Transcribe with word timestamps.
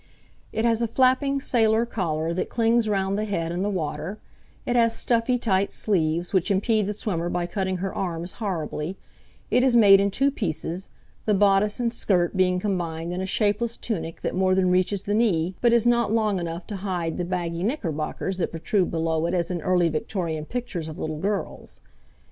It 0.51 0.65
has 0.65 0.81
a 0.81 0.87
flapping 0.87 1.39
sailor 1.39 1.85
collar 1.85 2.33
that 2.33 2.49
clings 2.49 2.89
round 2.89 3.19
the 3.19 3.25
head 3.25 3.51
in 3.51 3.61
the 3.61 3.69
water; 3.69 4.17
it 4.65 4.75
has 4.75 4.95
stuffy, 4.95 5.37
tight 5.37 5.71
sleeves 5.71 6.33
which 6.33 6.49
impede 6.49 6.87
the 6.87 6.93
swimmer 6.95 7.29
by 7.29 7.45
cutting 7.45 7.77
her 7.77 7.93
arms 7.93 8.31
horribly; 8.41 8.97
it 9.51 9.61
is 9.63 9.75
made 9.75 9.99
in 9.99 10.09
two 10.09 10.31
pieces, 10.31 10.89
the 11.25 11.35
bodice 11.35 11.79
and 11.79 11.93
skirt 11.93 12.35
being 12.35 12.57
combined 12.59 13.13
in 13.13 13.21
a 13.21 13.27
shapeless 13.27 13.77
tunic 13.77 14.21
that 14.21 14.33
more 14.33 14.55
than 14.55 14.71
reaches 14.71 15.03
the 15.03 15.13
knee 15.13 15.53
but 15.61 15.71
is 15.71 15.85
not 15.85 16.11
long 16.11 16.39
enough 16.39 16.65
to 16.65 16.77
hide 16.77 17.17
the 17.19 17.23
baggy 17.23 17.61
knickerbockers 17.61 18.39
that 18.39 18.49
protrude 18.49 18.89
below 18.89 19.27
it 19.27 19.35
as 19.35 19.51
in 19.51 19.61
early 19.61 19.87
Victorian 19.87 20.45
pictures 20.45 20.87
of 20.89 20.97
little 20.97 21.19
girls. 21.19 21.79